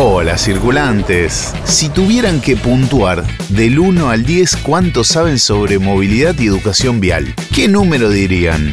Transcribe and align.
Hola 0.00 0.38
circulantes. 0.38 1.52
Si 1.64 1.88
tuvieran 1.88 2.40
que 2.40 2.56
puntuar 2.56 3.24
del 3.48 3.80
1 3.80 4.10
al 4.10 4.24
10 4.24 4.58
cuánto 4.58 5.02
saben 5.02 5.40
sobre 5.40 5.80
movilidad 5.80 6.38
y 6.38 6.46
educación 6.46 7.00
vial, 7.00 7.34
¿qué 7.52 7.66
número 7.66 8.08
dirían? 8.08 8.72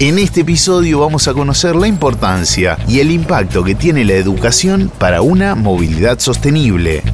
En 0.00 0.18
este 0.18 0.40
episodio 0.40 0.98
vamos 0.98 1.28
a 1.28 1.34
conocer 1.34 1.76
la 1.76 1.86
importancia 1.86 2.76
y 2.88 2.98
el 2.98 3.12
impacto 3.12 3.62
que 3.62 3.76
tiene 3.76 4.04
la 4.04 4.14
educación 4.14 4.90
para 4.98 5.22
una 5.22 5.54
movilidad 5.54 6.18
sostenible. 6.18 7.04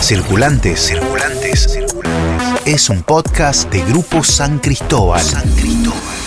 Circulantes, 0.00 0.78
circulantes, 0.78 1.72
circulantes. 1.72 2.66
Es 2.66 2.88
un 2.88 3.02
podcast 3.02 3.68
de 3.72 3.82
Grupo 3.82 4.22
San 4.22 4.60
Cristóbal. 4.60 5.24
San 5.24 5.50
Cristóbal. 5.56 6.17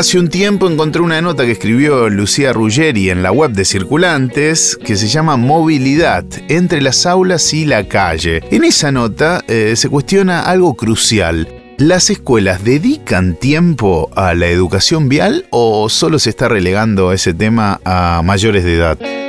Hace 0.00 0.18
un 0.18 0.30
tiempo 0.30 0.66
encontré 0.66 1.02
una 1.02 1.20
nota 1.20 1.44
que 1.44 1.52
escribió 1.52 2.08
Lucía 2.08 2.54
Ruggeri 2.54 3.10
en 3.10 3.22
la 3.22 3.32
web 3.32 3.50
de 3.50 3.66
Circulantes 3.66 4.78
que 4.82 4.96
se 4.96 5.08
llama 5.08 5.36
Movilidad 5.36 6.24
entre 6.48 6.80
las 6.80 7.04
aulas 7.04 7.52
y 7.52 7.66
la 7.66 7.86
calle. 7.86 8.40
En 8.50 8.64
esa 8.64 8.90
nota 8.92 9.44
eh, 9.46 9.74
se 9.76 9.90
cuestiona 9.90 10.40
algo 10.40 10.72
crucial. 10.72 11.48
¿Las 11.76 12.08
escuelas 12.08 12.64
dedican 12.64 13.34
tiempo 13.34 14.08
a 14.16 14.32
la 14.32 14.46
educación 14.46 15.10
vial 15.10 15.44
o 15.50 15.90
solo 15.90 16.18
se 16.18 16.30
está 16.30 16.48
relegando 16.48 17.12
ese 17.12 17.34
tema 17.34 17.78
a 17.84 18.22
mayores 18.24 18.64
de 18.64 18.76
edad? 18.76 19.19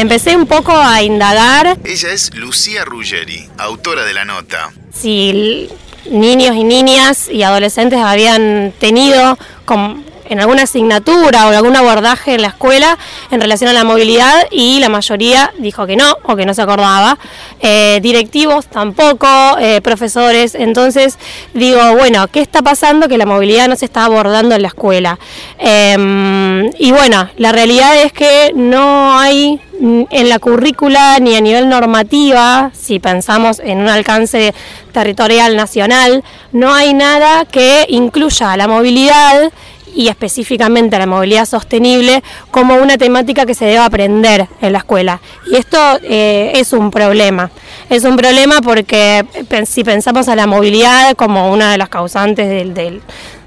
Empecé 0.00 0.34
un 0.34 0.46
poco 0.46 0.72
a 0.74 1.02
indagar 1.02 1.76
Ella 1.84 2.08
es 2.10 2.34
Lucía 2.34 2.86
Ruggeri, 2.86 3.46
autora 3.58 4.02
de 4.06 4.14
la 4.14 4.24
nota. 4.24 4.72
si 4.94 5.68
niños 6.10 6.56
y 6.56 6.64
niñas 6.64 7.28
y 7.30 7.42
adolescentes 7.42 7.98
habían 8.00 8.72
tenido 8.80 9.38
com- 9.66 10.02
en 10.30 10.40
alguna 10.40 10.62
asignatura 10.62 11.46
o 11.46 11.50
algún 11.50 11.76
abordaje 11.76 12.34
en 12.34 12.42
la 12.42 12.48
escuela 12.48 12.96
en 13.30 13.40
relación 13.40 13.68
a 13.68 13.72
la 13.74 13.84
movilidad 13.84 14.46
y 14.50 14.78
la 14.78 14.88
mayoría 14.88 15.52
dijo 15.58 15.86
que 15.86 15.96
no 15.96 16.16
o 16.22 16.36
que 16.36 16.46
no 16.46 16.54
se 16.54 16.62
acordaba. 16.62 17.18
Eh, 17.60 17.98
directivos 18.00 18.66
tampoco, 18.68 19.26
eh, 19.58 19.80
profesores. 19.82 20.54
Entonces 20.54 21.18
digo, 21.52 21.96
bueno, 21.96 22.28
¿qué 22.28 22.40
está 22.40 22.62
pasando 22.62 23.08
que 23.08 23.18
la 23.18 23.26
movilidad 23.26 23.68
no 23.68 23.76
se 23.76 23.84
está 23.84 24.04
abordando 24.04 24.54
en 24.54 24.62
la 24.62 24.68
escuela? 24.68 25.18
Em, 25.58 26.70
y 26.78 26.92
bueno, 26.92 27.28
la 27.36 27.52
realidad 27.52 28.00
es 28.00 28.12
que 28.12 28.52
no 28.54 29.18
hay 29.18 29.60
en 29.80 30.28
la 30.28 30.38
currícula 30.38 31.18
ni 31.20 31.36
a 31.36 31.40
nivel 31.40 31.68
normativa, 31.68 32.70
si 32.74 32.98
pensamos 32.98 33.60
en 33.60 33.78
un 33.78 33.88
alcance 33.88 34.54
territorial 34.92 35.56
nacional, 35.56 36.22
no 36.52 36.74
hay 36.74 36.92
nada 36.92 37.46
que 37.46 37.86
incluya 37.88 38.56
la 38.56 38.68
movilidad 38.68 39.50
y 39.94 40.08
específicamente 40.08 40.98
la 40.98 41.06
movilidad 41.06 41.46
sostenible 41.46 42.22
como 42.50 42.76
una 42.76 42.96
temática 42.98 43.46
que 43.46 43.54
se 43.54 43.64
debe 43.66 43.78
aprender 43.78 44.48
en 44.60 44.72
la 44.72 44.78
escuela. 44.78 45.20
Y 45.50 45.56
esto 45.56 45.78
eh, 46.02 46.52
es 46.54 46.72
un 46.72 46.90
problema. 46.90 47.50
Es 47.88 48.04
un 48.04 48.16
problema 48.16 48.60
porque 48.60 49.24
si 49.66 49.84
pensamos 49.84 50.28
a 50.28 50.36
la 50.36 50.46
movilidad 50.46 51.14
como 51.16 51.50
una 51.52 51.72
de 51.72 51.78
las 51.78 51.88
causantes 51.88 52.48
del- 52.48 52.74
del- 52.74 53.02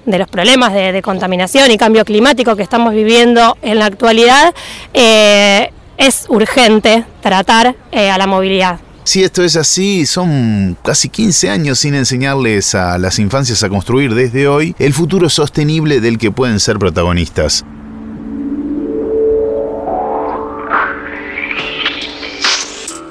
de 0.05 0.17
los 0.17 0.27
problemas 0.27 0.73
de, 0.73 0.91
de 0.91 1.01
contaminación 1.01 1.71
y 1.71 1.77
cambio 1.77 2.03
climático 2.03 2.57
que 2.57 2.63
estamos 2.63 2.93
viviendo 2.93 3.55
en 3.61 3.79
la 3.79 3.85
actualidad, 3.85 4.53
eh, 4.93 5.71
es 5.97 6.25
urgente 6.27 7.05
tratar 7.21 7.75
eh, 7.91 8.09
a 8.09 8.17
la 8.17 8.27
movilidad. 8.27 8.79
Si 9.05 9.21
esto 9.21 9.43
es 9.43 9.57
así, 9.57 10.05
son 10.05 10.77
casi 10.81 11.09
15 11.09 11.49
años 11.49 11.79
sin 11.79 11.93
enseñarles 11.93 12.73
a 12.73 12.97
las 12.97 13.19
infancias 13.19 13.61
a 13.61 13.69
construir 13.69 14.15
desde 14.15 14.47
hoy 14.47 14.75
el 14.79 14.93
futuro 14.93 15.29
sostenible 15.29 15.99
del 15.99 16.17
que 16.17 16.31
pueden 16.31 16.59
ser 16.61 16.79
protagonistas. 16.79 17.65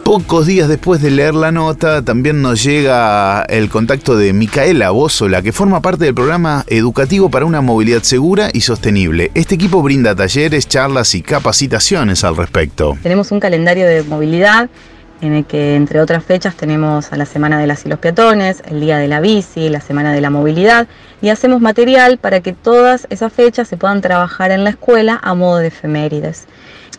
Pocos 0.02 0.47
días 0.47 0.69
después 0.69 1.00
de 1.00 1.10
leer 1.10 1.34
la 1.34 1.52
nota, 1.52 2.02
también 2.02 2.42
nos 2.42 2.62
llega 2.62 3.42
el 3.42 3.69
contacto 3.69 4.16
de 4.16 4.32
Micaela 4.32 4.91
Bósola, 4.91 5.42
que 5.42 5.52
forma 5.52 5.81
parte 5.81 6.06
del 6.06 6.14
programa 6.14 6.64
educativo 6.69 7.31
para 7.31 7.44
una 7.47 7.60
movilidad 7.60 8.02
segura 8.02 8.50
y 8.52 8.62
sostenible. 8.62 9.31
Este 9.34 9.54
equipo 9.54 9.82
brinda 9.82 10.14
talleres, 10.14 10.69
charlas 10.69 11.14
y 11.14 11.22
capacitaciones 11.22 12.25
al 12.25 12.36
respecto. 12.36 12.98
Tenemos 13.02 13.31
un 13.31 13.41
calendario 13.41 13.86
de 13.86 14.02
movilidad 14.02 14.69
en 15.22 15.34
el 15.34 15.44
que, 15.46 15.76
entre 15.76 16.00
otras 16.00 16.24
fechas, 16.24 16.56
tenemos 16.56 17.12
a 17.12 17.16
la 17.16 17.26
Semana 17.26 17.58
de 17.60 17.68
las 17.68 17.86
y 17.86 17.88
los 17.88 18.00
Peatones, 18.00 18.60
el 18.66 18.80
Día 18.80 18.98
de 18.98 19.06
la 19.06 19.20
Bici, 19.20 19.68
la 19.68 19.80
Semana 19.80 20.12
de 20.12 20.20
la 20.20 20.30
Movilidad, 20.30 20.88
y 21.22 21.28
hacemos 21.28 21.60
material 21.60 22.18
para 22.18 22.40
que 22.40 22.52
todas 22.52 23.06
esas 23.08 23.32
fechas 23.32 23.68
se 23.68 23.76
puedan 23.76 24.00
trabajar 24.00 24.50
en 24.50 24.64
la 24.64 24.70
escuela 24.70 25.20
a 25.22 25.34
modo 25.34 25.58
de 25.58 25.68
efemérides. 25.68 26.48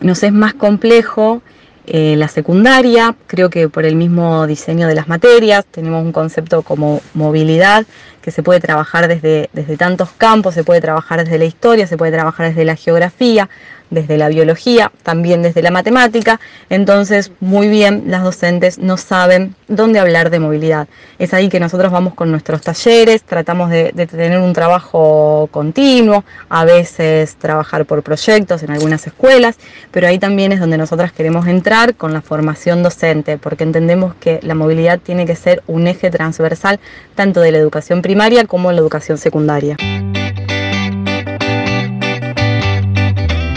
Nos 0.00 0.22
es 0.22 0.32
más 0.32 0.54
complejo 0.54 1.42
eh, 1.86 2.16
la 2.16 2.28
secundaria, 2.28 3.14
creo 3.26 3.50
que 3.50 3.68
por 3.68 3.84
el 3.84 3.94
mismo 3.94 4.46
diseño 4.46 4.88
de 4.88 4.94
las 4.94 5.06
materias, 5.06 5.66
tenemos 5.70 6.02
un 6.02 6.12
concepto 6.12 6.62
como 6.62 7.02
movilidad 7.12 7.84
que 8.22 8.30
se 8.30 8.42
puede 8.42 8.58
trabajar 8.58 9.06
desde, 9.06 9.50
desde 9.52 9.76
tantos 9.76 10.08
campos, 10.16 10.54
se 10.54 10.64
puede 10.64 10.80
trabajar 10.80 11.22
desde 11.22 11.36
la 11.36 11.44
historia, 11.44 11.86
se 11.86 11.98
puede 11.98 12.12
trabajar 12.12 12.48
desde 12.48 12.64
la 12.64 12.74
geografía, 12.74 13.50
desde 13.90 14.18
la 14.18 14.28
biología, 14.28 14.90
también 15.02 15.42
desde 15.42 15.62
la 15.62 15.70
matemática, 15.70 16.40
entonces 16.70 17.32
muy 17.40 17.68
bien 17.68 18.04
las 18.06 18.22
docentes 18.22 18.78
no 18.78 18.96
saben 18.96 19.54
dónde 19.68 19.98
hablar 19.98 20.30
de 20.30 20.40
movilidad. 20.40 20.88
Es 21.18 21.34
ahí 21.34 21.48
que 21.48 21.60
nosotros 21.60 21.92
vamos 21.92 22.14
con 22.14 22.30
nuestros 22.30 22.62
talleres, 22.62 23.22
tratamos 23.22 23.70
de, 23.70 23.92
tener 23.92 24.38
un 24.38 24.52
trabajo 24.52 25.48
continuo, 25.50 26.24
a 26.48 26.64
veces 26.64 27.36
trabajar 27.36 27.84
por 27.84 28.02
proyectos 28.02 28.62
en 28.62 28.70
algunas 28.70 29.06
escuelas, 29.06 29.56
pero 29.90 30.08
ahí 30.08 30.18
también 30.18 30.52
es 30.52 30.60
donde 30.60 30.78
nosotras 30.78 31.12
queremos 31.12 31.46
entrar 31.46 31.94
con 31.94 32.12
la 32.12 32.20
formación 32.20 32.82
docente, 32.82 33.38
porque 33.38 33.64
entendemos 33.64 34.14
que 34.14 34.40
la 34.42 34.54
movilidad 34.54 34.98
tiene 34.98 35.26
que 35.26 35.36
ser 35.36 35.62
un 35.66 35.86
eje 35.86 36.10
transversal 36.10 36.80
tanto 37.14 37.40
de 37.40 37.52
la 37.52 37.58
educación 37.58 38.02
primaria 38.02 38.44
como 38.44 38.68
de 38.70 38.76
la 38.76 38.80
educación 38.80 39.18
secundaria. 39.18 39.76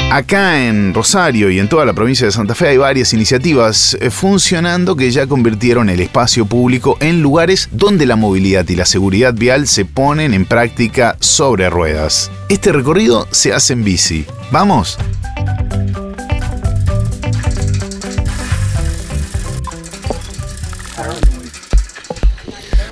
Acá 0.09 0.65
en 0.65 0.93
Rosario 0.93 1.51
y 1.51 1.59
en 1.59 1.67
toda 1.67 1.83
la 1.83 1.91
provincia 1.91 2.25
de 2.25 2.31
Santa 2.31 2.55
Fe 2.55 2.69
hay 2.69 2.77
varias 2.77 3.11
iniciativas 3.11 3.97
eh, 3.99 4.09
funcionando 4.09 4.95
que 4.95 5.11
ya 5.11 5.27
convirtieron 5.27 5.89
el 5.89 5.99
espacio 5.99 6.45
público 6.45 6.95
en 7.01 7.21
lugares 7.21 7.67
donde 7.73 8.05
la 8.05 8.15
movilidad 8.15 8.65
y 8.69 8.75
la 8.77 8.85
seguridad 8.85 9.33
vial 9.33 9.67
se 9.67 9.83
ponen 9.83 10.33
en 10.33 10.45
práctica 10.45 11.17
sobre 11.19 11.69
ruedas. 11.69 12.31
Este 12.47 12.71
recorrido 12.71 13.27
se 13.31 13.53
hace 13.53 13.73
en 13.73 13.83
bici. 13.83 14.25
¿Vamos? 14.49 14.97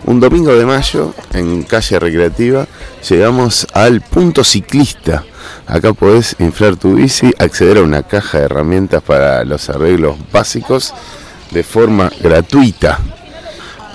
Un 0.04 0.20
domingo 0.20 0.54
de 0.54 0.66
mayo, 0.66 1.16
en 1.34 1.64
calle 1.64 1.98
recreativa, 1.98 2.68
llegamos 3.10 3.66
al 3.74 4.02
punto 4.02 4.44
ciclista. 4.44 5.24
Acá 5.68 5.94
podés 5.94 6.36
inflar 6.40 6.76
tu 6.76 6.96
bici, 6.96 7.32
acceder 7.40 7.78
a 7.78 7.84
una 7.84 8.04
caja 8.04 8.40
de 8.40 8.46
herramientas 8.46 9.02
para 9.02 9.44
los 9.44 9.70
arreglos 9.70 10.16
básicos 10.32 10.94
de 11.52 11.64
forma 11.64 12.12
gratuita. 12.22 13.00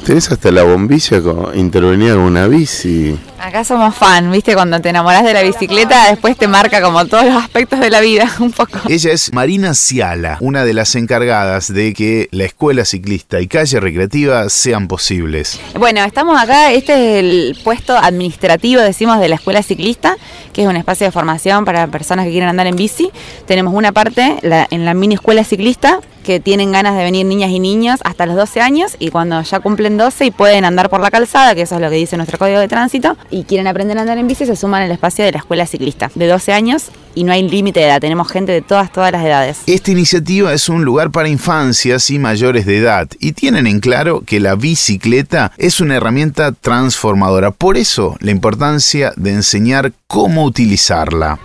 Tenés 0.04 0.30
hasta 0.32 0.50
la 0.50 0.62
bombilla 0.64 1.20
con 1.22 1.56
intervenida 1.56 2.14
con 2.14 2.24
una 2.24 2.46
bici. 2.48 3.16
Acá 3.38 3.64
somos 3.64 3.94
fan, 3.94 4.30
¿viste? 4.32 4.54
Cuando 4.54 4.80
te 4.80 4.88
enamoras 4.88 5.22
de 5.24 5.32
la 5.32 5.42
bicicleta, 5.42 6.08
después 6.10 6.36
te 6.36 6.48
marca 6.48 6.82
como 6.82 7.04
todos 7.06 7.24
los 7.26 7.36
aspectos 7.36 7.78
de 7.80 7.90
la 7.90 8.00
vida, 8.00 8.28
un 8.40 8.50
poco. 8.50 8.78
Ella 8.88 9.12
es 9.12 9.32
Marina 9.32 9.72
Ciala, 9.74 10.36
una 10.40 10.64
de 10.64 10.74
las 10.74 10.94
encargadas 10.96 11.72
de 11.72 11.94
que 11.94 12.28
la 12.32 12.44
escuela 12.44 12.84
ciclista 12.84 13.40
y 13.40 13.46
calle 13.46 13.78
recreativa 13.78 14.48
sean 14.48 14.88
posibles. 14.88 15.60
Bueno, 15.78 16.02
estamos 16.04 16.40
acá, 16.40 16.72
este 16.72 16.92
es 17.18 17.24
el 17.24 17.58
puesto 17.62 17.96
administrativo, 17.96 18.80
decimos, 18.82 19.20
de 19.20 19.28
la 19.28 19.36
escuela 19.36 19.62
ciclista, 19.62 20.16
que 20.52 20.62
es 20.62 20.68
un 20.68 20.76
espacio 20.76 21.06
de 21.06 21.12
formación 21.12 21.64
para 21.64 21.86
personas 21.86 22.24
que 22.26 22.32
quieren 22.32 22.48
andar 22.48 22.66
en 22.66 22.76
bici. 22.76 23.10
Tenemos 23.46 23.74
una 23.74 23.92
parte 23.92 24.38
la- 24.42 24.66
en 24.70 24.84
la 24.84 24.94
mini 24.94 25.14
escuela 25.14 25.44
ciclista, 25.44 26.00
que 26.24 26.40
tienen 26.40 26.72
ganas 26.72 26.96
de 26.96 27.04
venir 27.04 27.26
niñas 27.26 27.50
y 27.50 27.58
niños 27.58 28.00
hasta 28.04 28.26
los 28.26 28.36
12 28.36 28.60
años 28.60 28.96
y 28.98 29.10
cuando 29.10 29.40
ya 29.42 29.60
cumplen 29.60 29.96
12 29.96 30.26
y 30.26 30.30
pueden 30.30 30.64
andar 30.64 30.90
por 30.90 31.00
la 31.00 31.10
calzada, 31.10 31.54
que 31.54 31.62
eso 31.62 31.76
es 31.76 31.80
lo 31.80 31.90
que 31.90 31.96
dice 31.96 32.16
nuestro 32.16 32.38
código 32.38 32.58
de 32.58 32.68
tránsito, 32.68 33.16
y 33.30 33.44
quieren 33.44 33.66
aprender 33.66 33.98
a 33.98 34.02
andar 34.02 34.18
en 34.18 34.26
bici, 34.26 34.46
se 34.46 34.56
suman 34.56 34.82
al 34.82 34.90
espacio 34.90 35.24
de 35.24 35.32
la 35.32 35.38
escuela 35.38 35.66
ciclista, 35.66 36.10
de 36.14 36.26
12 36.26 36.52
años 36.52 36.90
y 37.14 37.24
no 37.24 37.32
hay 37.32 37.48
límite 37.48 37.80
de 37.80 37.86
edad, 37.86 38.00
tenemos 38.00 38.30
gente 38.30 38.52
de 38.52 38.62
todas, 38.62 38.92
todas 38.92 39.12
las 39.12 39.24
edades. 39.24 39.58
Esta 39.66 39.90
iniciativa 39.90 40.52
es 40.52 40.68
un 40.68 40.84
lugar 40.84 41.10
para 41.10 41.28
infancias 41.28 42.10
y 42.10 42.18
mayores 42.18 42.66
de 42.66 42.78
edad 42.78 43.08
y 43.18 43.32
tienen 43.32 43.66
en 43.66 43.80
claro 43.80 44.22
que 44.24 44.40
la 44.40 44.54
bicicleta 44.54 45.52
es 45.56 45.80
una 45.80 45.96
herramienta 45.96 46.52
transformadora. 46.52 47.50
Por 47.50 47.76
eso 47.76 48.16
la 48.20 48.30
importancia 48.30 49.12
de 49.16 49.32
enseñar 49.32 49.92
cómo 50.06 50.44
utilizarla. 50.44 51.38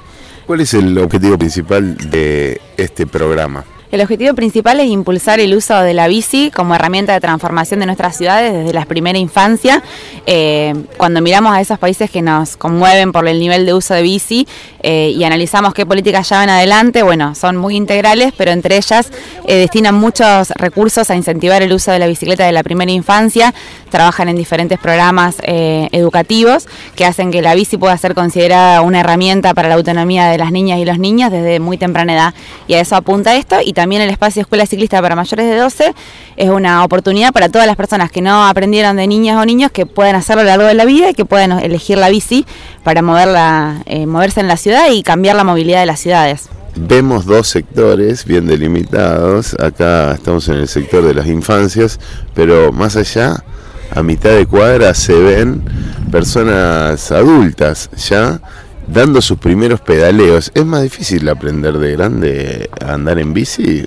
¿Cuál 0.46 0.62
es 0.62 0.74
el 0.76 0.98
objetivo 1.00 1.38
principal 1.38 1.98
de 2.12 2.62
este 2.78 3.08
programa? 3.08 3.66
El 3.96 4.02
objetivo 4.02 4.34
principal 4.34 4.82
es 4.82 4.88
impulsar 4.88 5.40
el 5.40 5.56
uso 5.56 5.80
de 5.80 5.94
la 5.94 6.10
bici 6.10 6.52
como 6.54 6.76
herramienta 6.76 7.14
de 7.14 7.22
transformación 7.22 7.80
de 7.80 7.86
nuestras 7.86 8.18
ciudades 8.18 8.52
desde 8.52 8.74
la 8.74 8.84
primera 8.84 9.18
infancia. 9.18 9.82
Eh, 10.26 10.74
cuando 10.98 11.22
miramos 11.22 11.56
a 11.56 11.62
esos 11.62 11.80
países 11.80 12.12
que 12.12 12.22
nos 12.22 12.58
conmueven 12.58 13.14
por 13.14 13.26
el 13.26 13.40
nivel 13.40 13.66
de 13.66 13.74
uso 13.74 13.94
de 13.94 14.02
bici 14.02 14.50
eh, 14.84 15.14
y 15.16 15.24
analizamos 15.24 15.74
qué 15.74 15.86
políticas 15.86 16.30
llevan 16.30 16.50
adelante, 16.50 17.04
bueno, 17.04 17.36
son 17.36 17.56
muy 17.56 17.78
integrales, 17.78 18.34
pero 18.36 18.52
entre 18.52 18.76
ellas 18.76 19.12
eh, 19.48 19.56
destinan 19.56 19.96
muchos 19.96 20.50
recursos 20.58 21.10
a 21.10 21.16
incentivar 21.16 21.62
el 21.62 21.72
uso 21.72 21.94
de 21.94 22.00
la 22.00 22.08
bicicleta 22.08 22.46
de 22.46 22.52
la 22.52 22.64
primera 22.64 22.92
infancia, 22.92 23.54
trabajan 23.92 24.28
en 24.28 24.36
diferentes 24.36 24.78
programas 24.78 25.38
educativos 25.46 26.68
que 26.98 27.06
hacen 27.06 27.32
que 27.32 27.42
la 27.42 27.56
bici 27.56 27.78
pueda 27.78 27.98
ser 27.98 28.14
considerada 28.14 28.82
una 28.82 29.00
herramienta 29.00 29.54
para 29.54 29.70
la 29.70 29.76
autonomía 29.76 30.26
de 30.28 30.38
las 30.38 30.52
niñas 30.52 30.80
y 30.80 30.86
los 30.86 31.00
niños 31.00 31.32
desde 31.32 31.62
muy 31.62 31.78
temprana 31.78 32.14
edad. 32.14 32.34
Y 32.68 32.74
a 32.74 32.82
eso 32.82 32.98
apunta 32.98 33.38
esto 33.38 33.56
y 33.64 33.72
también 33.72 33.85
el 33.94 34.10
espacio 34.10 34.42
Escuela 34.42 34.66
Ciclista 34.66 35.02
para 35.02 35.16
mayores 35.16 35.46
de 35.46 35.56
12 35.56 35.94
es 36.38 36.50
una 36.50 36.84
oportunidad 36.84 37.32
para 37.32 37.50
todas 37.50 37.68
las 37.68 37.76
personas 37.76 38.12
que 38.12 38.22
no 38.22 38.46
aprendieron 38.46 38.98
de 38.98 39.08
niñas 39.08 39.38
o 39.38 39.46
niños 39.46 39.72
que 39.72 39.86
puedan 39.86 40.16
hacerlo 40.16 40.42
a 40.42 40.44
lo 40.44 40.50
largo 40.50 40.66
de 40.66 40.74
la 40.74 40.86
vida 40.86 41.10
y 41.10 41.14
que 41.14 41.26
puedan 41.26 41.52
elegir 41.60 41.98
la 41.98 42.10
bici 42.10 42.46
para 42.84 43.02
moverla, 43.02 43.84
eh, 43.86 44.06
moverse 44.06 44.40
en 44.40 44.48
la 44.48 44.58
ciudad 44.58 44.90
y 44.92 45.04
cambiar 45.04 45.36
la 45.36 45.44
movilidad 45.44 45.80
de 45.80 45.86
las 45.86 46.00
ciudades. 46.00 46.50
Vemos 46.76 47.26
dos 47.26 47.48
sectores 47.48 48.26
bien 48.26 48.48
delimitados. 48.48 49.56
Acá 49.60 50.14
estamos 50.14 50.50
en 50.50 50.56
el 50.56 50.68
sector 50.68 51.06
de 51.06 51.14
las 51.14 51.28
infancias, 51.28 52.00
pero 52.34 52.74
más 52.74 52.98
allá, 52.98 53.44
a 53.92 54.04
mitad 54.04 54.32
de 54.32 54.46
cuadra, 54.46 54.94
se 54.94 55.14
ven 55.14 55.64
personas 56.12 57.12
adultas 57.12 57.90
ya 57.96 58.42
dando 58.88 59.22
sus 59.22 59.38
primeros 59.38 59.82
pedaleos. 59.82 60.52
¿Es 60.54 60.66
más 60.66 60.84
difícil 60.84 61.28
aprender 61.30 61.78
de 61.78 61.92
grande 61.94 62.70
a 62.82 62.94
andar 62.94 63.20
en 63.20 63.34
bici? 63.34 63.86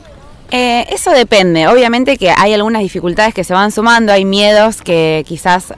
Eh, 0.50 0.86
eso 0.90 1.10
depende. 1.10 1.68
Obviamente 1.68 2.16
que 2.16 2.30
hay 2.30 2.54
algunas 2.54 2.80
dificultades 2.82 3.34
que 3.34 3.44
se 3.44 3.52
van 3.52 3.70
sumando, 3.70 4.12
hay 4.12 4.24
miedos 4.24 4.80
que 4.80 5.24
quizás 5.26 5.74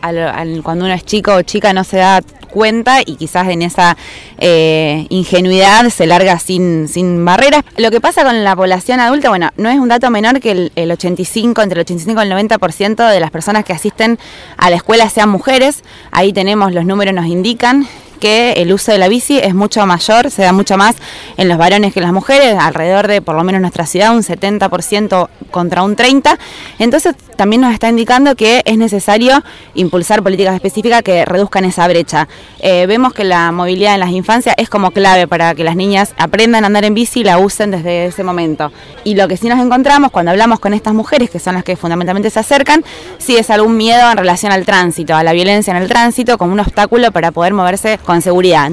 cuando 0.63 0.85
uno 0.85 0.95
es 0.95 1.05
chico 1.05 1.35
o 1.35 1.43
chica 1.43 1.73
no 1.73 1.83
se 1.83 1.97
da 1.97 2.23
cuenta 2.51 3.01
y 3.05 3.17
quizás 3.17 3.49
en 3.49 3.63
esa 3.63 3.97
eh, 4.39 5.07
ingenuidad 5.09 5.89
se 5.89 6.07
larga 6.07 6.39
sin, 6.39 6.89
sin 6.89 7.25
barreras. 7.25 7.65
Lo 7.77 7.91
que 7.91 8.01
pasa 8.01 8.23
con 8.25 8.45
la 8.45 8.55
población 8.55 9.01
adulta, 9.01 9.29
bueno, 9.29 9.51
no 9.57 9.71
es 9.71 9.79
un 9.79 9.89
dato 9.89 10.11
menor 10.11 10.41
que 10.41 10.53
el, 10.53 10.73
el 10.77 10.91
85, 10.93 11.63
entre 11.63 11.81
el 11.81 11.85
85 11.85 12.23
y 12.23 12.27
el 12.27 12.33
90% 12.33 13.11
de 13.11 13.21
las 13.21 13.31
personas 13.31 13.65
que 13.65 13.73
asisten 13.73 14.19
a 14.57 14.71
la 14.71 14.77
escuela 14.77 15.09
sean 15.11 15.31
mujeres. 15.31 15.83
Ahí 16.13 16.33
tenemos, 16.33 16.73
los 16.73 16.85
números 16.85 17.15
nos 17.15 17.27
indican 17.27 17.89
que 18.21 18.53
el 18.53 18.73
uso 18.73 18.93
de 18.93 18.99
la 18.99 19.09
bici 19.09 19.39
es 19.39 19.55
mucho 19.55 19.85
mayor, 19.87 20.31
se 20.31 20.43
da 20.43 20.53
mucho 20.53 20.77
más 20.77 20.97
en 21.37 21.49
los 21.49 21.59
varones 21.59 21.93
que 21.93 22.01
en 22.01 22.05
las 22.05 22.13
mujeres, 22.13 22.57
alrededor 22.59 23.09
de 23.09 23.23
por 23.23 23.35
lo 23.35 23.43
menos 23.43 23.61
nuestra 23.61 23.87
ciudad 23.87 24.15
un 24.15 24.23
70% 24.23 25.29
contra 25.51 25.83
un 25.83 25.97
30%. 25.97 26.39
Entonces 26.79 27.15
también 27.37 27.63
nos 27.63 27.73
está 27.73 27.89
indicando 27.89 28.37
que 28.37 28.63
es 28.65 28.77
necesario 28.77 29.43
impulsar 29.75 30.23
políticas 30.23 30.55
específicas 30.55 31.03
que 31.03 31.25
reduzcan 31.25 31.65
esa 31.65 31.89
brecha. 31.89 32.29
Eh, 32.61 32.87
vemos 32.87 33.15
que 33.15 33.25
la 33.25 33.51
movilidad 33.51 33.95
en 33.95 34.01
las 34.01 34.11
infancias 34.11 34.55
es 34.59 34.69
como 34.69 34.91
clave 34.91 35.27
para 35.27 35.55
que 35.55 35.65
las 35.65 35.75
niñas 35.75 36.15
aprendan 36.19 36.65
a 36.65 36.67
andar 36.67 36.85
en 36.85 36.95
bici 36.95 37.21
y 37.21 37.25
la 37.25 37.39
usen 37.39 37.71
desde 37.71 38.07
ese 38.07 38.23
momento. 38.23 38.71
Y 39.05 39.15
lo 39.15 39.27
que 39.27 39.37
sí 39.37 39.49
nos 39.49 39.59
encontramos 39.59 40.11
cuando 40.11 40.31
hablamos 40.31 40.61
con 40.61 40.75
estas 40.75 40.93
mujeres, 40.93 41.31
que 41.31 41.39
son 41.39 41.55
las 41.55 41.65
que 41.65 41.77
fundamentalmente 41.77 42.29
se 42.29 42.39
acercan, 42.39 42.85
sí 43.19 43.37
es 43.37 43.49
algún 43.51 43.77
miedo 43.77 44.11
en 44.11 44.19
relación 44.19 44.53
al 44.53 44.67
tránsito, 44.67 45.15
a 45.15 45.23
la 45.23 45.33
violencia 45.33 45.71
en 45.71 45.83
el 45.83 45.89
tránsito, 45.89 46.37
como 46.37 46.53
un 46.53 46.61
obstáculo 46.61 47.11
para 47.11 47.33
poder 47.33 47.55
moverse 47.55 47.99
con 48.11 48.23
seguridad. 48.23 48.73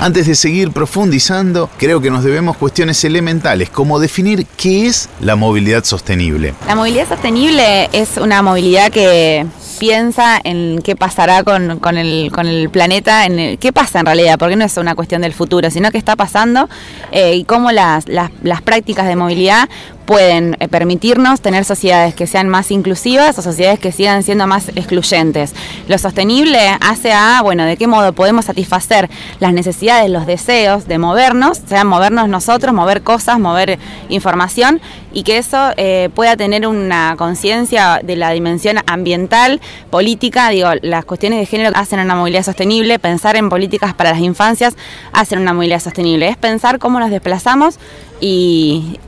Antes 0.00 0.28
de 0.28 0.36
seguir 0.36 0.70
profundizando, 0.70 1.68
creo 1.76 2.00
que 2.00 2.08
nos 2.08 2.22
debemos 2.22 2.56
cuestiones 2.56 3.02
elementales, 3.02 3.68
como 3.68 3.98
definir 3.98 4.46
qué 4.56 4.86
es 4.86 5.08
la 5.20 5.34
movilidad 5.34 5.82
sostenible. 5.82 6.54
La 6.68 6.76
movilidad 6.76 7.08
sostenible 7.08 7.90
es 7.92 8.16
una 8.18 8.42
movilidad 8.42 8.92
que 8.92 9.44
piensa 9.78 10.40
en 10.42 10.80
qué 10.82 10.96
pasará 10.96 11.42
con, 11.42 11.78
el, 11.96 12.70
planeta, 12.70 13.26
en 13.26 13.56
qué 13.58 13.72
pasa 13.72 14.00
en 14.00 14.06
realidad, 14.06 14.38
porque 14.38 14.56
no 14.56 14.64
es 14.64 14.76
una 14.76 14.94
cuestión 14.94 15.22
del 15.22 15.32
futuro, 15.32 15.70
sino 15.70 15.90
qué 15.90 15.98
está 15.98 16.16
pasando 16.16 16.68
eh, 17.12 17.34
y 17.34 17.44
cómo 17.44 17.70
las, 17.72 18.06
las 18.08 18.62
prácticas 18.62 19.06
de 19.06 19.16
movilidad 19.16 19.68
pueden 20.08 20.56
eh, 20.58 20.68
permitirnos 20.68 21.42
tener 21.42 21.66
sociedades 21.66 22.14
que 22.14 22.26
sean 22.26 22.48
más 22.48 22.70
inclusivas 22.70 23.38
o 23.38 23.42
sociedades 23.42 23.78
que 23.78 23.92
sigan 23.92 24.22
siendo 24.22 24.46
más 24.46 24.70
excluyentes. 24.70 25.54
Lo 25.86 25.98
sostenible 25.98 26.58
hace 26.80 27.12
a, 27.12 27.42
bueno, 27.42 27.66
de 27.66 27.76
qué 27.76 27.86
modo 27.86 28.14
podemos 28.14 28.46
satisfacer 28.46 29.10
las 29.38 29.52
necesidades, 29.52 30.08
los 30.08 30.24
deseos 30.24 30.88
de 30.88 30.96
movernos, 30.96 31.58
sea 31.58 31.84
movernos 31.84 32.26
nosotros, 32.30 32.72
mover 32.72 33.02
cosas, 33.02 33.38
mover 33.38 33.78
información 34.08 34.80
y 35.12 35.24
que 35.24 35.36
eso 35.36 35.72
eh, 35.76 36.08
pueda 36.14 36.38
tener 36.38 36.66
una 36.66 37.14
conciencia 37.18 38.00
de 38.02 38.16
la 38.16 38.30
dimensión 38.30 38.78
ambiental, 38.86 39.60
política, 39.90 40.50
digo, 40.50 40.70
las 40.82 41.04
cuestiones 41.04 41.38
de 41.40 41.46
género 41.46 41.72
hacen 41.74 42.00
una 42.00 42.14
movilidad 42.14 42.42
sostenible, 42.42 42.98
pensar 42.98 43.36
en 43.36 43.48
políticas 43.48 43.94
para 43.94 44.10
las 44.12 44.20
infancias 44.20 44.76
hacen 45.12 45.38
una 45.38 45.52
movilidad 45.52 45.80
sostenible, 45.80 46.28
es 46.28 46.36
pensar 46.36 46.78
cómo 46.78 47.00
nos 47.00 47.10
desplazamos 47.10 47.78
y, 48.20 48.98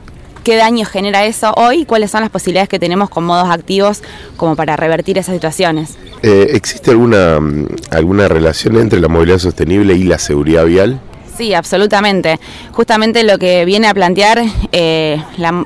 qué 0.43 0.55
daño 0.55 0.85
genera 0.85 1.25
eso 1.25 1.53
hoy 1.55 1.85
cuáles 1.85 2.11
son 2.11 2.21
las 2.21 2.29
posibilidades 2.29 2.69
que 2.69 2.79
tenemos 2.79 3.09
con 3.09 3.23
modos 3.23 3.49
activos 3.49 4.01
como 4.37 4.55
para 4.55 4.75
revertir 4.75 5.17
esas 5.17 5.35
situaciones. 5.35 5.97
Eh, 6.23 6.51
¿Existe 6.53 6.91
alguna, 6.91 7.39
mm, 7.39 7.67
alguna 7.91 8.27
relación 8.27 8.77
entre 8.77 8.99
la 8.99 9.07
movilidad 9.07 9.39
sostenible 9.39 9.95
y 9.95 10.03
la 10.03 10.19
seguridad 10.19 10.65
vial? 10.65 10.99
Sí, 11.41 11.55
absolutamente. 11.55 12.39
Justamente 12.71 13.23
lo 13.23 13.39
que 13.39 13.65
viene 13.65 13.87
a 13.87 13.95
plantear 13.95 14.43
eh, 14.71 15.19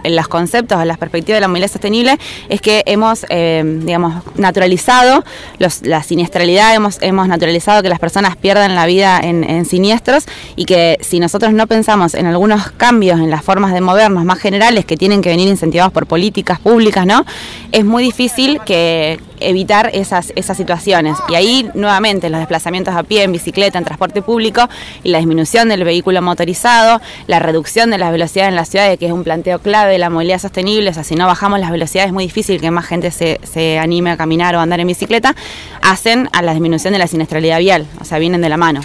los 0.06 0.28
conceptos, 0.30 0.86
las 0.86 0.98
perspectivas 0.98 1.36
de 1.36 1.42
la 1.42 1.50
movilidad 1.50 1.70
sostenible 1.70 2.18
es 2.48 2.62
que 2.62 2.82
hemos, 2.86 3.26
eh, 3.28 3.62
digamos, 3.84 4.24
naturalizado 4.38 5.26
la 5.58 6.02
siniestralidad, 6.02 6.74
hemos, 6.74 7.00
hemos 7.02 7.28
naturalizado 7.28 7.84
que 7.84 7.90
las 7.90 8.00
personas 8.00 8.38
pierdan 8.38 8.74
la 8.74 8.86
vida 8.86 9.20
en, 9.22 9.66
siniestros 9.66 10.24
y 10.56 10.64
que 10.64 10.98
si 11.02 11.20
nosotros 11.20 11.52
no 11.52 11.68
pensamos 11.68 12.14
en 12.14 12.26
algunos 12.26 12.72
cambios 12.72 13.20
en 13.20 13.30
las 13.30 13.44
formas 13.44 13.74
de 13.74 13.82
movernos 13.82 14.24
más 14.24 14.40
generales 14.40 14.86
que 14.86 14.96
tienen 14.96 15.22
que 15.22 15.28
venir 15.28 15.50
incentivados 15.50 15.92
por 15.92 16.08
políticas 16.08 16.58
públicas, 16.58 17.06
¿no? 17.06 17.26
Es 17.74 17.84
muy 17.84 18.02
difícil 18.02 18.62
que 18.66 19.20
evitar 19.40 19.90
esas, 19.94 20.32
esas 20.36 20.58
situaciones. 20.58 21.18
Y 21.30 21.36
ahí 21.36 21.70
nuevamente 21.74 22.30
los 22.30 22.40
desplazamientos 22.40 22.96
a 22.96 23.04
pie, 23.04 23.24
en 23.24 23.32
bicicleta, 23.32 23.78
en 23.78 23.86
transporte 23.86 24.22
público 24.22 24.68
y 25.04 25.10
la 25.10 25.20
disminución 25.20 25.70
del 25.70 25.84
vehículo 25.84 26.22
motorizado, 26.22 27.02
la 27.28 27.40
reducción 27.40 27.90
de 27.92 27.98
las 27.98 28.12
velocidades 28.12 28.50
en 28.50 28.56
la 28.56 28.66
ciudad, 28.66 28.98
que 28.98 29.06
es 29.06 29.12
un 29.12 29.24
planteo 29.24 29.60
clave 29.60 29.94
de 29.94 30.00
la 30.00 30.10
movilidad 30.10 30.40
sostenible, 30.40 30.90
o 30.90 30.94
sea, 30.94 31.04
si 31.04 31.16
no 31.16 31.28
bajamos 31.28 31.60
las 31.60 31.72
velocidades 31.72 32.08
es 32.08 32.14
muy 32.14 32.26
difícil 32.26 32.60
que 32.62 32.72
más 32.72 32.86
gente 32.86 33.12
se, 33.12 33.40
se 33.44 33.80
anime 33.80 34.12
a 34.12 34.18
caminar 34.18 34.56
o 34.56 34.60
andar 34.60 34.80
en 34.80 34.88
bicicleta, 34.88 35.36
hacen 35.82 36.30
a 36.34 36.42
la 36.42 36.52
disminución 36.52 36.94
de 36.94 37.00
la 37.00 37.08
siniestralidad 37.08 37.60
vial, 37.60 37.86
o 38.00 38.06
sea, 38.06 38.20
vienen 38.20 38.42
de 38.42 38.50
la 38.50 38.58
mano. 38.58 38.82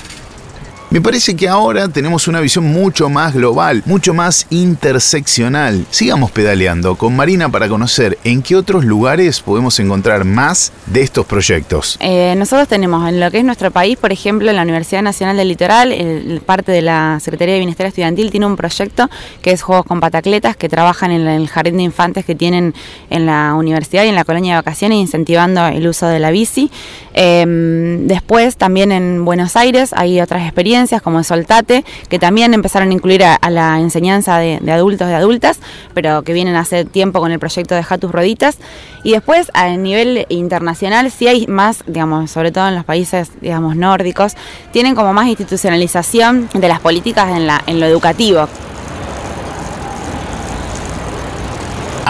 Me 0.92 1.00
parece 1.00 1.36
que 1.36 1.46
ahora 1.46 1.86
tenemos 1.86 2.26
una 2.26 2.40
visión 2.40 2.64
mucho 2.64 3.08
más 3.08 3.32
global, 3.32 3.84
mucho 3.86 4.12
más 4.12 4.48
interseccional. 4.50 5.86
Sigamos 5.90 6.32
pedaleando 6.32 6.96
con 6.96 7.14
Marina 7.14 7.48
para 7.48 7.68
conocer 7.68 8.18
en 8.24 8.42
qué 8.42 8.56
otros 8.56 8.84
lugares 8.84 9.40
podemos 9.40 9.78
encontrar 9.78 10.24
más 10.24 10.72
de 10.86 11.02
estos 11.02 11.26
proyectos. 11.26 11.96
Eh, 12.00 12.34
nosotros 12.36 12.66
tenemos 12.66 13.08
en 13.08 13.20
lo 13.20 13.30
que 13.30 13.38
es 13.38 13.44
nuestro 13.44 13.70
país, 13.70 13.98
por 13.98 14.10
ejemplo, 14.10 14.50
en 14.50 14.56
la 14.56 14.62
Universidad 14.62 15.02
Nacional 15.02 15.36
del 15.36 15.50
Litoral, 15.50 16.42
parte 16.44 16.72
de 16.72 16.82
la 16.82 17.20
Secretaría 17.20 17.54
de 17.54 17.60
Bienestar 17.60 17.86
Estudiantil 17.86 18.32
tiene 18.32 18.46
un 18.46 18.56
proyecto 18.56 19.08
que 19.42 19.52
es 19.52 19.62
Juegos 19.62 19.86
con 19.86 20.00
Patacletas, 20.00 20.56
que 20.56 20.68
trabajan 20.68 21.12
en 21.12 21.28
el 21.28 21.46
jardín 21.46 21.76
de 21.76 21.84
infantes 21.84 22.24
que 22.24 22.34
tienen 22.34 22.74
en 23.10 23.26
la 23.26 23.54
universidad 23.54 24.02
y 24.02 24.08
en 24.08 24.16
la 24.16 24.24
colonia 24.24 24.54
de 24.54 24.58
vacaciones, 24.62 24.98
incentivando 24.98 25.64
el 25.68 25.86
uso 25.86 26.08
de 26.08 26.18
la 26.18 26.32
bici. 26.32 26.68
Em, 27.14 28.08
después, 28.08 28.56
también 28.56 28.90
en 28.90 29.24
Buenos 29.24 29.54
Aires 29.54 29.92
hay 29.94 30.20
otras 30.20 30.42
experiencias 30.42 30.79
como 31.02 31.22
Soltate, 31.22 31.84
que 32.08 32.18
también 32.18 32.54
empezaron 32.54 32.90
a 32.90 32.92
incluir 32.92 33.22
a, 33.24 33.38
la 33.50 33.78
enseñanza 33.80 34.38
de, 34.38 34.60
adultos 34.72 35.08
y 35.10 35.12
adultas, 35.12 35.60
pero 35.94 36.22
que 36.22 36.32
vienen 36.32 36.56
hace 36.56 36.84
tiempo 36.84 37.20
con 37.20 37.32
el 37.32 37.38
proyecto 37.38 37.74
de 37.74 37.82
Jatus 37.82 38.10
Roditas. 38.10 38.58
Y 39.02 39.12
después, 39.12 39.50
a 39.54 39.68
nivel 39.68 40.26
internacional, 40.28 41.10
sí 41.10 41.28
hay 41.28 41.46
más, 41.46 41.84
digamos, 41.86 42.30
sobre 42.30 42.52
todo 42.52 42.68
en 42.68 42.74
los 42.74 42.84
países, 42.84 43.30
digamos, 43.40 43.76
nórdicos, 43.76 44.34
tienen 44.72 44.94
como 44.94 45.12
más 45.12 45.26
institucionalización 45.26 46.48
de 46.54 46.68
las 46.68 46.80
políticas 46.80 47.28
en, 47.36 47.46
la, 47.46 47.62
en 47.66 47.80
lo 47.80 47.86
educativo. 47.86 48.48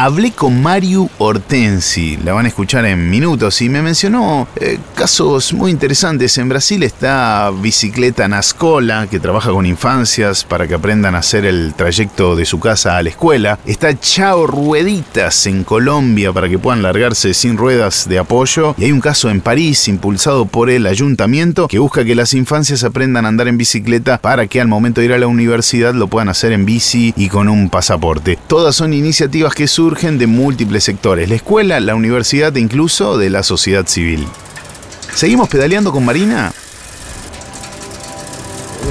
Hablé 0.02 0.33
con 0.33 0.62
Mariu 0.62 1.11
Hortensi, 1.19 2.16
la 2.25 2.33
van 2.33 2.47
a 2.47 2.49
escuchar 2.49 2.87
en 2.87 3.11
minutos, 3.11 3.61
y 3.61 3.69
me 3.69 3.83
mencionó 3.83 4.49
eh, 4.57 4.78
casos 4.95 5.52
muy 5.52 5.71
interesantes. 5.71 6.38
En 6.38 6.49
Brasil 6.49 6.83
está 6.85 7.52
Bicicleta 7.61 8.26
Nascola, 8.26 9.09
que 9.11 9.21
trabaja 9.21 9.50
con 9.50 9.66
infancias 9.66 10.42
para 10.45 10.66
que 10.66 10.73
aprendan 10.73 11.14
a 11.14 11.19
hacer 11.19 11.45
el 11.45 11.75
trayecto 11.75 12.35
de 12.35 12.47
su 12.47 12.59
casa 12.61 12.97
a 12.97 13.02
la 13.02 13.11
escuela. 13.11 13.59
Está 13.66 13.95
Chao 14.00 14.47
Rueditas 14.47 15.47
en 15.47 15.64
Colombia 15.64 16.33
para 16.33 16.49
que 16.49 16.59
puedan 16.59 16.80
largarse 16.80 17.35
sin 17.35 17.59
ruedas 17.59 18.09
de 18.09 18.21
apoyo. 18.21 18.75
Y 18.78 18.85
hay 18.85 18.92
un 18.92 19.02
caso 19.02 19.28
en 19.28 19.42
París 19.42 19.87
impulsado 19.87 20.47
por 20.47 20.71
el 20.71 20.87
ayuntamiento 20.87 21.69
que 21.69 21.78
busca 21.78 22.07
que 22.07 22.14
las 22.14 22.33
infancias 22.33 22.85
aprendan 22.85 23.26
a 23.26 23.28
andar 23.28 23.49
en 23.49 23.59
bicicleta 23.59 24.16
para 24.16 24.47
que 24.47 24.62
al 24.62 24.69
momento 24.69 25.02
de 25.02 25.09
ir 25.09 25.12
a 25.12 25.19
la 25.19 25.26
universidad 25.26 25.92
lo 25.92 26.09
puedan 26.09 26.30
hacer 26.30 26.52
en 26.52 26.64
bici 26.64 27.12
y 27.19 27.28
con 27.28 27.50
un 27.50 27.69
pasaporte. 27.69 28.38
Todas 28.49 28.75
son 28.75 28.95
iniciativas 28.95 29.52
que 29.52 29.69
surgen 29.69 29.89
de 29.90 30.26
múltiples 30.28 30.85
sectores, 30.85 31.28
la 31.28 31.35
escuela, 31.35 31.80
la 31.80 31.97
universidad 31.97 32.56
e 32.56 32.61
incluso 32.61 33.18
de 33.18 33.28
la 33.28 33.42
sociedad 33.42 33.87
civil. 33.88 34.25
¿Seguimos 35.14 35.49
pedaleando 35.49 35.90
con 35.90 36.04
Marina? 36.04 36.52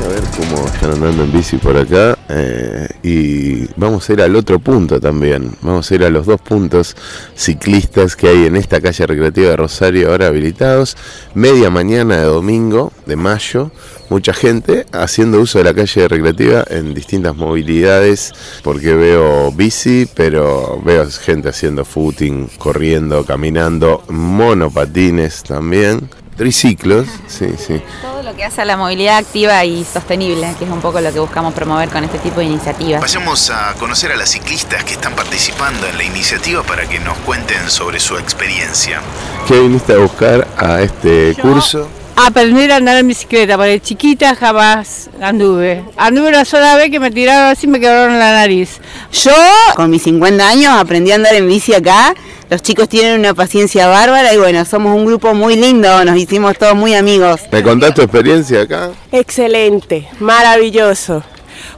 Ver 0.09 0.23
cómo 0.35 0.65
están 0.65 0.91
andando 0.93 1.23
en 1.23 1.31
bici 1.31 1.57
por 1.57 1.77
acá. 1.77 2.17
eh, 2.29 2.87
y 3.03 3.65
vamos 3.75 4.09
a 4.09 4.13
ir 4.13 4.21
al 4.21 4.35
otro 4.35 4.57
punto 4.57 4.99
también. 4.99 5.51
Vamos 5.61 5.91
a 5.91 5.95
ir 5.95 6.03
a 6.03 6.09
los 6.09 6.25
dos 6.25 6.41
puntos 6.41 6.95
ciclistas 7.35 8.15
que 8.15 8.27
hay 8.27 8.45
en 8.45 8.55
esta 8.55 8.81
calle 8.81 9.05
recreativa 9.05 9.51
de 9.51 9.55
Rosario 9.55 10.09
ahora 10.09 10.27
habilitados. 10.27 10.97
Media 11.35 11.69
mañana 11.69 12.17
de 12.17 12.23
domingo 12.23 12.91
de 13.05 13.15
mayo. 13.17 13.71
Mucha 14.09 14.33
gente 14.33 14.87
haciendo 14.91 15.39
uso 15.39 15.59
de 15.59 15.65
la 15.65 15.75
calle 15.75 16.07
recreativa 16.07 16.65
en 16.67 16.95
distintas 16.95 17.35
movilidades. 17.35 18.31
Porque 18.63 18.95
veo 18.95 19.51
bici, 19.51 20.07
pero 20.15 20.81
veo 20.83 21.07
gente 21.11 21.49
haciendo 21.49 21.85
footing, 21.85 22.49
corriendo, 22.57 23.23
caminando, 23.25 24.03
monopatines 24.09 25.43
también. 25.43 26.09
Triciclos, 26.39 27.05
sí, 27.27 27.47
sí. 27.57 27.81
Todo 28.01 28.23
lo 28.23 28.33
que 28.33 28.45
hace 28.45 28.61
a 28.61 28.65
la 28.65 28.77
movilidad 28.77 29.17
activa 29.17 29.65
y 29.65 29.83
sostenible, 29.83 30.55
que 30.57 30.63
es 30.63 30.71
un 30.71 30.79
poco 30.79 31.01
lo 31.01 31.11
que 31.11 31.19
buscamos 31.19 31.53
promover 31.53 31.89
con 31.89 32.05
este 32.05 32.17
tipo 32.17 32.39
de 32.39 32.45
iniciativas. 32.45 33.01
Vayamos 33.01 33.49
a 33.49 33.73
conocer 33.73 34.13
a 34.13 34.15
las 34.15 34.29
ciclistas 34.29 34.85
que 34.85 34.93
están 34.93 35.13
participando 35.15 35.85
en 35.85 35.97
la 35.97 36.05
iniciativa 36.05 36.63
para 36.63 36.87
que 36.87 37.01
nos 37.01 37.17
cuenten 37.17 37.69
sobre 37.69 37.99
su 37.99 38.17
experiencia. 38.17 39.01
¿Qué 39.49 39.59
viniste 39.59 39.91
a 39.91 39.97
buscar 39.97 40.47
a 40.57 40.79
este 40.79 41.35
curso? 41.41 41.89
Aprender 42.21 42.69
a 42.73 42.75
andar 42.75 42.97
en 42.97 43.07
bicicleta, 43.07 43.55
porque 43.55 43.79
chiquita 43.79 44.35
jamás 44.35 45.09
anduve. 45.21 45.85
Anduve 45.95 46.27
una 46.27 46.43
sola 46.43 46.75
vez 46.75 46.91
que 46.91 46.99
me 46.99 47.11
tiraron 47.11 47.45
así 47.45 47.65
y 47.65 47.69
me 47.69 47.79
quebraron 47.79 48.19
la 48.19 48.33
nariz. 48.33 48.81
Yo, 49.13 49.31
con 49.77 49.89
mis 49.89 50.03
50 50.03 50.45
años, 50.45 50.73
aprendí 50.73 51.13
a 51.13 51.15
andar 51.15 51.33
en 51.35 51.47
bici 51.47 51.73
acá. 51.73 52.13
Los 52.49 52.61
chicos 52.61 52.89
tienen 52.89 53.21
una 53.21 53.33
paciencia 53.33 53.87
bárbara 53.87 54.33
y 54.33 54.37
bueno, 54.37 54.65
somos 54.65 54.97
un 54.97 55.05
grupo 55.05 55.33
muy 55.33 55.55
lindo, 55.55 56.03
nos 56.03 56.17
hicimos 56.17 56.57
todos 56.57 56.75
muy 56.75 56.93
amigos. 56.93 57.39
¿Me 57.53 57.63
contás 57.63 57.93
tu 57.93 58.01
experiencia 58.01 58.63
acá? 58.63 58.91
Excelente, 59.13 60.09
maravilloso. 60.19 61.23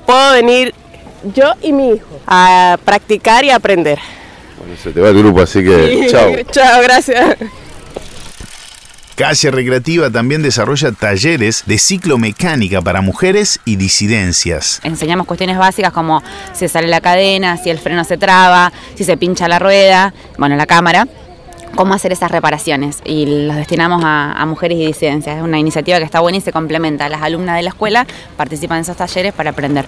Puedo 0.07 0.33
venir 0.33 0.73
yo 1.35 1.51
y 1.61 1.71
mi 1.71 1.89
hijo 1.89 2.19
a 2.25 2.79
practicar 2.83 3.43
y 3.43 3.51
aprender. 3.51 3.99
Bueno, 4.57 4.73
se 4.81 4.91
te 4.91 5.01
va 5.01 5.09
el 5.09 5.17
grupo, 5.19 5.41
así 5.41 5.63
que 5.63 6.07
chao. 6.09 6.31
Chao, 6.51 6.81
gracias. 6.81 7.37
Calle 9.15 9.51
Recreativa 9.51 10.09
también 10.09 10.41
desarrolla 10.41 10.91
talleres 10.91 11.63
de 11.65 11.77
ciclomecánica 11.77 12.81
para 12.81 13.01
mujeres 13.01 13.59
y 13.65 13.75
disidencias. 13.75 14.79
Enseñamos 14.83 15.27
cuestiones 15.27 15.57
básicas 15.57 15.91
como 15.91 16.23
si 16.53 16.67
sale 16.67 16.87
la 16.87 17.01
cadena, 17.01 17.57
si 17.57 17.69
el 17.69 17.77
freno 17.77 18.03
se 18.03 18.17
traba, 18.17 18.71
si 18.95 19.03
se 19.03 19.17
pincha 19.17 19.47
la 19.47 19.59
rueda, 19.59 20.13
bueno, 20.37 20.55
la 20.55 20.65
cámara, 20.65 21.07
cómo 21.75 21.93
hacer 21.93 22.11
esas 22.11 22.31
reparaciones. 22.31 22.99
Y 23.05 23.45
los 23.45 23.55
destinamos 23.55 24.03
a, 24.03 24.31
a 24.33 24.45
mujeres 24.45 24.77
y 24.77 24.85
disidencias. 24.85 25.37
Es 25.37 25.43
una 25.43 25.59
iniciativa 25.59 25.97
que 25.99 26.05
está 26.05 26.19
buena 26.19 26.37
y 26.37 26.41
se 26.41 26.51
complementa. 26.51 27.07
Las 27.09 27.21
alumnas 27.21 27.57
de 27.57 27.63
la 27.63 27.69
escuela 27.69 28.07
participan 28.37 28.77
en 28.77 28.81
esos 28.83 28.97
talleres 28.97 29.33
para 29.33 29.51
aprender. 29.51 29.85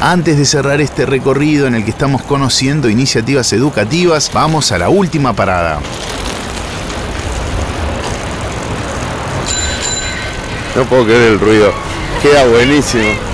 Antes 0.00 0.38
de 0.38 0.44
cerrar 0.44 0.80
este 0.80 1.06
recorrido 1.06 1.66
en 1.66 1.74
el 1.74 1.84
que 1.84 1.90
estamos 1.90 2.22
conociendo 2.22 2.88
iniciativas 2.88 3.52
educativas, 3.52 4.30
vamos 4.32 4.70
a 4.70 4.78
la 4.78 4.88
última 4.88 5.32
parada. 5.32 5.80
No 10.76 10.84
puedo 10.84 11.04
creer 11.04 11.32
el 11.32 11.40
ruido. 11.40 11.72
Queda 12.22 12.46
buenísimo. 12.46 13.27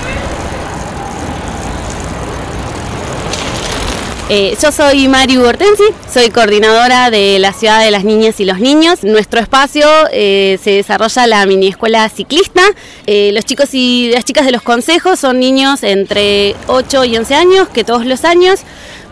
Eh, 4.31 4.57
yo 4.59 4.73
soy 4.73 5.07
Mariu 5.07 5.45
Hortensi, 5.45 5.83
soy 6.11 6.31
coordinadora 6.31 7.11
de 7.11 7.39
la 7.39 7.53
Ciudad 7.53 7.85
de 7.85 7.91
las 7.91 8.05
Niñas 8.05 8.41
y 8.41 8.47
los 8.47 8.59
Niños. 8.59 9.05
Nuestro 9.05 9.39
espacio 9.39 9.87
eh, 10.13 10.59
se 10.63 10.71
desarrolla 10.71 11.27
la 11.27 11.45
mini 11.45 11.69
escuela 11.69 12.09
ciclista. 12.09 12.63
Eh, 13.07 13.33
los 13.35 13.45
chicos 13.45 13.75
y 13.75 14.11
las 14.15 14.25
chicas 14.25 14.47
de 14.47 14.53
los 14.53 14.63
consejos 14.63 15.19
son 15.19 15.41
niños 15.41 15.83
entre 15.83 16.57
8 16.69 17.05
y 17.05 17.19
11 17.19 17.35
años 17.35 17.69
que 17.69 17.85
todos 17.85 18.07
los 18.07 18.25
años 18.25 18.61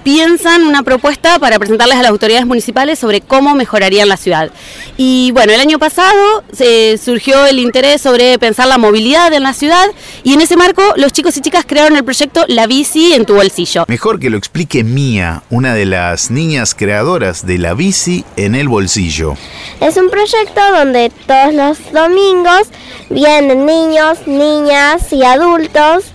piensan 0.03 0.65
una 0.65 0.83
propuesta 0.83 1.39
para 1.39 1.59
presentarles 1.59 1.97
a 1.97 2.03
las 2.03 2.11
autoridades 2.11 2.47
municipales 2.47 2.99
sobre 2.99 3.21
cómo 3.21 3.55
mejorarían 3.55 4.09
la 4.09 4.17
ciudad. 4.17 4.51
Y 4.97 5.31
bueno, 5.33 5.53
el 5.53 5.61
año 5.61 5.79
pasado 5.79 6.45
se 6.53 6.99
surgió 6.99 7.47
el 7.47 7.59
interés 7.59 8.01
sobre 8.01 8.39
pensar 8.39 8.67
la 8.67 8.79
movilidad 8.79 9.33
en 9.33 9.43
la 9.43 9.53
ciudad 9.53 9.87
y 10.23 10.35
en 10.35 10.41
ese 10.41 10.57
marco 10.57 10.83
los 10.97 11.13
chicos 11.13 11.37
y 11.37 11.41
chicas 11.41 11.65
crearon 11.67 11.97
el 11.97 12.05
proyecto 12.05 12.45
La 12.49 12.67
bici 12.67 13.13
en 13.13 13.25
tu 13.25 13.35
bolsillo. 13.35 13.85
Mejor 13.89 14.19
que 14.19 14.31
lo 14.31 14.39
explique 14.39 14.85
Mía, 14.85 15.43
una 15.51 15.75
de 15.75 15.87
las 15.87 16.31
niñas 16.31 16.75
creadoras 16.75 17.47
de 17.47 17.59
la 17.59 17.75
bici 17.75 18.25
en 18.37 18.55
el 18.55 18.69
bolsillo. 18.69 19.35
Es 19.81 19.97
un 19.97 20.11
proyecto 20.11 20.61
donde 20.73 21.11
todos 21.27 21.55
los 21.55 21.93
domingos 21.93 22.69
vienen 23.11 23.67
niños, 23.67 24.27
niñas 24.27 25.13
y 25.13 25.25
adultos 25.25 26.12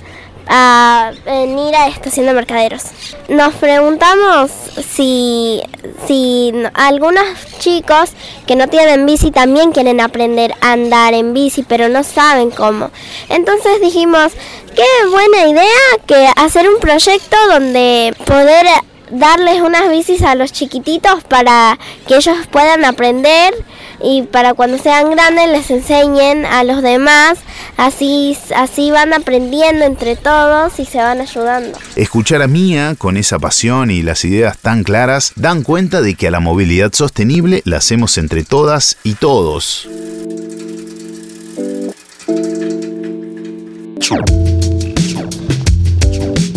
a 0.50 1.12
venir 1.26 1.76
a 1.76 1.88
estación 1.88 2.26
de 2.26 2.34
mercaderos. 2.34 2.84
Nos 3.28 3.54
preguntamos 3.56 4.52
si, 4.88 5.62
si 6.08 6.54
algunos 6.74 7.26
chicos 7.60 8.12
que 8.46 8.56
no 8.56 8.68
tienen 8.68 9.06
bici 9.06 9.32
también 9.32 9.72
quieren 9.72 10.02
aprender 10.02 10.54
a 10.62 10.74
andar 10.74 11.14
en 11.14 11.34
bici, 11.34 11.64
pero 11.64 11.90
no 11.90 12.04
saben 12.04 12.52
cómo. 12.52 12.92
Entonces 13.30 13.82
dijimos, 13.82 14.34
qué 14.76 15.10
buena 15.10 15.48
idea 15.48 16.06
que 16.06 16.30
hacer 16.36 16.70
un 16.70 16.80
proyecto 16.80 17.38
donde 17.50 18.14
poder 18.26 18.68
darles 19.10 19.62
unas 19.62 19.90
bicis 19.90 20.22
a 20.24 20.36
los 20.36 20.52
chiquititos 20.52 21.24
para 21.24 21.78
que 22.08 22.18
ellos 22.18 22.38
puedan 22.52 22.86
aprender 22.86 23.54
y 24.02 24.24
para 24.24 24.54
cuando 24.54 24.78
sean 24.78 25.12
grandes 25.12 25.50
les 25.50 25.72
enseñen 25.72 26.46
a 26.46 26.64
los 26.64 26.82
demás, 26.82 27.40
así, 27.78 28.38
así 28.56 28.92
van 28.92 29.14
aprendiendo 29.14 29.86
entre 29.86 30.16
todos 30.16 30.80
y 30.80 30.86
se 30.86 31.00
van 31.00 31.22
ayudando. 31.22 31.78
Escuchar 31.96 32.42
a 32.42 32.48
Mía 32.48 32.96
con 32.98 33.18
esa 33.18 33.40
pasión 33.40 33.92
y 33.92 34.02
las 34.02 34.24
ideas 34.26 34.58
tan 34.58 34.84
claras 34.84 35.34
dan 35.36 35.64
cuenta 35.64 36.02
de 36.02 36.16
que 36.16 36.28
a 36.28 36.32
la 36.32 36.40
movilidad 36.40 36.94
sostenible 36.94 37.62
la 37.66 37.78
hacemos 37.78 38.18
entre 38.18 38.44
todas 38.44 38.98
y 39.04 39.16
todos. 39.16 39.88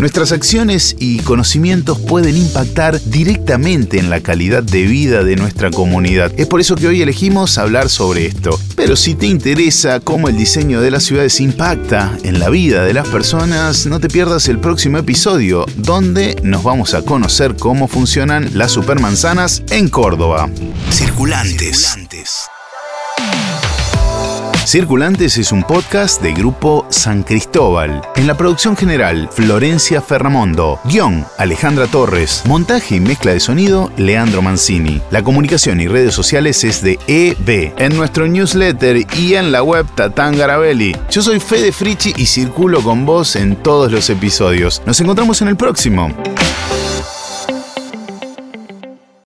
Nuestras 0.01 0.33
acciones 0.33 0.97
y 0.99 1.19
conocimientos 1.19 1.99
pueden 1.99 2.35
impactar 2.35 2.99
directamente 3.05 3.99
en 3.99 4.09
la 4.09 4.23
calidad 4.23 4.63
de 4.63 4.85
vida 4.85 5.25
de 5.25 5.37
nuestra 5.37 5.71
comunidad. 5.71 6.33
Es 6.39 6.47
por 6.47 6.59
eso 6.59 6.75
que 6.75 6.89
hoy 6.89 7.03
elegimos 7.03 7.59
hablar 7.59 7.91
sobre 7.91 8.25
esto. 8.25 8.59
Pero 8.77 8.97
si 8.97 9.15
te 9.15 9.27
interesa 9.27 10.01
cómo 10.01 10.31
el 10.31 10.39
diseño 10.39 10.81
de 10.81 10.91
las 10.91 11.03
ciudades 11.03 11.39
impacta 11.41 12.17
en 12.23 12.39
la 12.39 12.49
vida 12.49 12.83
de 12.85 12.95
las 12.95 13.09
personas, 13.09 13.85
no 13.85 14.01
te 14.01 14.09
pierdas 14.09 14.49
el 14.49 14.59
próximo 14.59 14.97
episodio, 14.97 15.67
donde 15.77 16.35
nos 16.43 16.63
vamos 16.63 16.95
a 16.95 17.03
conocer 17.03 17.57
cómo 17.57 17.87
funcionan 17.87 18.49
las 18.55 18.73
supermanzanas 18.73 19.63
en 19.69 19.91
Córdoba. 19.91 20.49
Circulantes. 20.91 21.99
Circulantes 24.71 25.37
es 25.37 25.51
un 25.51 25.65
podcast 25.65 26.23
de 26.23 26.33
Grupo 26.33 26.87
San 26.91 27.25
Cristóbal. 27.25 28.03
En 28.15 28.29
la 28.29 28.37
producción 28.37 28.77
general, 28.77 29.29
Florencia 29.33 30.01
Ferramondo. 30.01 30.79
Guión, 30.85 31.27
Alejandra 31.39 31.89
Torres. 31.89 32.45
Montaje 32.47 32.95
y 32.95 33.01
mezcla 33.01 33.33
de 33.33 33.41
sonido, 33.41 33.91
Leandro 33.97 34.43
Mancini. 34.43 35.03
La 35.11 35.25
comunicación 35.25 35.81
y 35.81 35.89
redes 35.89 36.15
sociales 36.15 36.63
es 36.63 36.83
de 36.83 37.01
EB. 37.09 37.75
En 37.79 37.97
nuestro 37.97 38.29
newsletter 38.29 39.05
y 39.19 39.35
en 39.35 39.51
la 39.51 39.65
web 39.65 39.87
Tatán 39.97 40.39
Garabelli. 40.39 40.97
Yo 41.11 41.21
soy 41.21 41.41
Fede 41.41 41.73
Frichi 41.73 42.15
y 42.17 42.27
circulo 42.27 42.81
con 42.81 43.05
vos 43.05 43.35
en 43.35 43.57
todos 43.57 43.91
los 43.91 44.09
episodios. 44.09 44.83
Nos 44.87 45.01
encontramos 45.01 45.43
en 45.43 45.49
el 45.49 45.57
próximo. 45.57 46.15